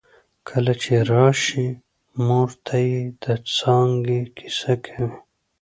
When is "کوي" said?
4.85-5.11